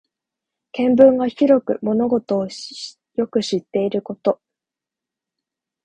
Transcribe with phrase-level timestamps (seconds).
[0.71, 2.47] 見聞が広く物事を
[3.17, 4.41] よく知っていること。